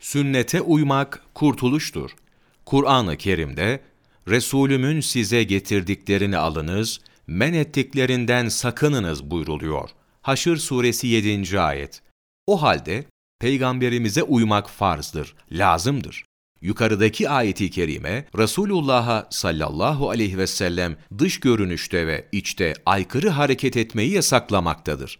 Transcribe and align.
Sünnete 0.00 0.60
uymak 0.60 1.22
kurtuluştur. 1.34 2.10
Kur'an-ı 2.66 3.16
Kerim'de 3.16 3.80
Resulümün 4.28 5.00
size 5.00 5.42
getirdiklerini 5.42 6.38
alınız, 6.38 7.00
men 7.26 7.52
ettiklerinden 7.52 8.48
sakınınız 8.48 9.30
buyruluyor. 9.30 9.90
Haşr 10.22 10.56
suresi 10.56 11.06
7. 11.06 11.60
ayet. 11.60 12.02
O 12.46 12.62
halde 12.62 13.04
peygamberimize 13.40 14.22
uymak 14.22 14.70
farzdır, 14.70 15.34
lazımdır. 15.52 16.24
Yukarıdaki 16.60 17.28
ayeti 17.30 17.70
kerime 17.70 18.24
Resulullah'a 18.38 19.26
sallallahu 19.30 20.10
aleyhi 20.10 20.38
ve 20.38 20.46
sellem 20.46 20.96
dış 21.18 21.40
görünüşte 21.40 22.06
ve 22.06 22.28
içte 22.32 22.74
aykırı 22.86 23.28
hareket 23.28 23.76
etmeyi 23.76 24.12
yasaklamaktadır. 24.12 25.18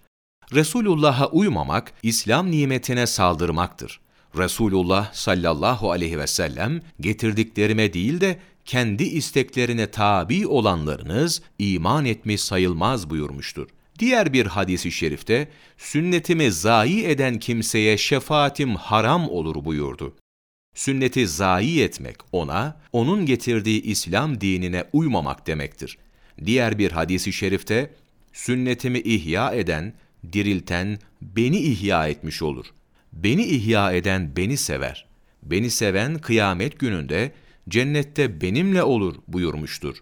Resulullah'a 0.54 1.28
uymamak 1.28 1.92
İslam 2.02 2.50
nimetine 2.50 3.06
saldırmaktır. 3.06 4.00
Resulullah 4.36 5.12
sallallahu 5.12 5.90
aleyhi 5.90 6.18
ve 6.18 6.26
sellem 6.26 6.80
getirdiklerime 7.00 7.92
değil 7.92 8.20
de 8.20 8.38
kendi 8.64 9.04
isteklerine 9.04 9.90
tabi 9.90 10.46
olanlarınız 10.46 11.42
iman 11.58 12.04
etmiş 12.04 12.40
sayılmaz 12.40 13.10
buyurmuştur. 13.10 13.68
Diğer 13.98 14.32
bir 14.32 14.46
hadisi 14.46 14.92
şerifte 14.92 15.48
sünnetimi 15.78 16.52
zayi 16.52 17.04
eden 17.04 17.38
kimseye 17.38 17.98
şefaatim 17.98 18.74
haram 18.74 19.28
olur 19.28 19.64
buyurdu. 19.64 20.14
Sünneti 20.74 21.28
zayi 21.28 21.82
etmek 21.82 22.16
ona, 22.32 22.80
onun 22.92 23.26
getirdiği 23.26 23.82
İslam 23.82 24.40
dinine 24.40 24.84
uymamak 24.92 25.46
demektir. 25.46 25.98
Diğer 26.44 26.78
bir 26.78 26.92
hadisi 26.92 27.32
şerifte 27.32 27.94
sünnetimi 28.32 28.98
ihya 28.98 29.52
eden, 29.52 29.94
dirilten 30.32 30.98
beni 31.22 31.58
ihya 31.58 32.08
etmiş 32.08 32.42
olur. 32.42 32.66
Beni 33.12 33.44
ihya 33.44 33.92
eden 33.92 34.36
beni 34.36 34.56
sever. 34.56 35.06
Beni 35.42 35.70
seven 35.70 36.18
kıyamet 36.18 36.78
gününde 36.78 37.32
cennette 37.68 38.40
benimle 38.40 38.82
olur 38.82 39.16
buyurmuştur. 39.28 39.96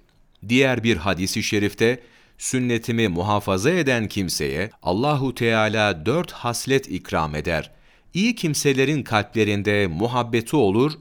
Diğer 0.48 0.84
bir 0.84 0.96
hadisi 0.96 1.42
şerifte 1.42 2.02
sünnetimi 2.38 3.08
muhafaza 3.08 3.70
eden 3.70 4.08
kimseye 4.08 4.70
Allahu 4.82 5.34
Teala 5.34 6.06
dört 6.06 6.32
haslet 6.32 6.90
ikram 6.90 7.34
eder. 7.34 7.70
İyi 8.14 8.34
kimselerin 8.34 9.02
kalplerinde 9.02 9.86
muhabbeti 9.86 10.56
olur, 10.56 10.92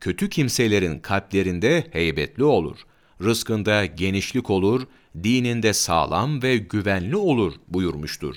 kötü 0.00 0.28
kimselerin 0.28 0.98
kalplerinde 0.98 1.86
heybetli 1.92 2.44
olur. 2.44 2.78
Rızkında 3.22 3.86
genişlik 3.86 4.50
olur, 4.50 4.86
dininde 5.22 5.72
sağlam 5.72 6.42
ve 6.42 6.56
güvenli 6.56 7.16
olur 7.16 7.52
buyurmuştur. 7.68 8.36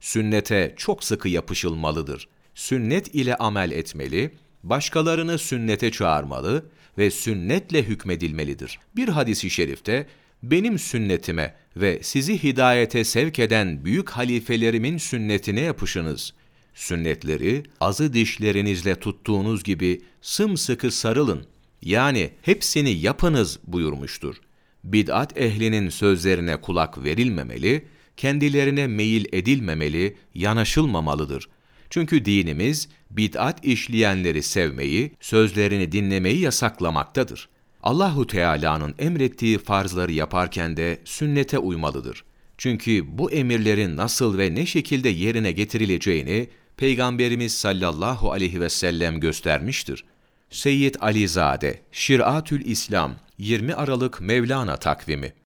Sünnete 0.00 0.74
çok 0.76 1.04
sıkı 1.04 1.28
yapışılmalıdır. 1.28 2.28
Sünnet 2.58 3.14
ile 3.14 3.36
amel 3.36 3.70
etmeli, 3.70 4.30
başkalarını 4.62 5.38
sünnete 5.38 5.90
çağırmalı 5.90 6.66
ve 6.98 7.10
sünnetle 7.10 7.82
hükmedilmelidir. 7.82 8.78
Bir 8.96 9.08
hadisi 9.08 9.50
şerifte, 9.50 10.06
benim 10.42 10.78
sünnetime 10.78 11.54
ve 11.76 12.00
sizi 12.02 12.42
hidayete 12.42 13.04
sevk 13.04 13.38
eden 13.38 13.84
büyük 13.84 14.10
halifelerimin 14.10 14.98
sünnetine 14.98 15.60
yapışınız. 15.60 16.34
Sünnetleri 16.74 17.62
azı 17.80 18.12
dişlerinizle 18.12 18.94
tuttuğunuz 18.94 19.62
gibi 19.62 20.02
sımsıkı 20.20 20.90
sarılın. 20.90 21.46
Yani 21.82 22.30
hepsini 22.42 22.90
yapınız 22.90 23.58
buyurmuştur. 23.66 24.36
Bid'at 24.84 25.38
ehlinin 25.40 25.88
sözlerine 25.88 26.56
kulak 26.56 27.04
verilmemeli, 27.04 27.84
kendilerine 28.16 28.86
meyil 28.86 29.24
edilmemeli, 29.32 30.16
yanaşılmamalıdır. 30.34 31.48
Çünkü 31.90 32.24
dinimiz 32.24 32.88
bid'at 33.10 33.64
işleyenleri 33.64 34.42
sevmeyi, 34.42 35.12
sözlerini 35.20 35.92
dinlemeyi 35.92 36.40
yasaklamaktadır. 36.40 37.48
Allahu 37.82 38.26
Teala'nın 38.26 38.94
emrettiği 38.98 39.58
farzları 39.58 40.12
yaparken 40.12 40.76
de 40.76 40.98
sünnete 41.04 41.58
uymalıdır. 41.58 42.24
Çünkü 42.58 43.18
bu 43.18 43.30
emirlerin 43.30 43.96
nasıl 43.96 44.38
ve 44.38 44.54
ne 44.54 44.66
şekilde 44.66 45.08
yerine 45.08 45.52
getirileceğini 45.52 46.48
Peygamberimiz 46.76 47.54
sallallahu 47.54 48.32
aleyhi 48.32 48.60
ve 48.60 48.68
sellem 48.68 49.20
göstermiştir. 49.20 50.04
Seyyid 50.50 50.94
Alizade, 51.00 51.80
Şiratül 51.92 52.64
İslam, 52.64 53.14
20 53.38 53.74
Aralık 53.74 54.20
Mevlana 54.20 54.76
takvimi 54.76 55.32